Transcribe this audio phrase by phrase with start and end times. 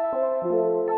[0.00, 0.97] I'm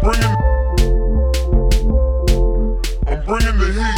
[0.00, 0.36] bringing
[3.06, 3.97] I'm bringing the heat.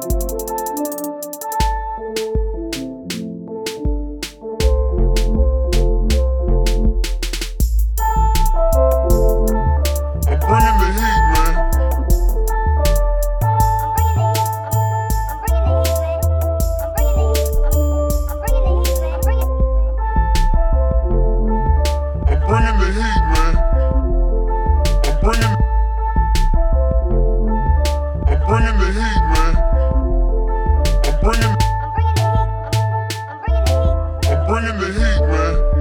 [0.00, 0.67] Música
[34.48, 35.77] bringing the heat, man.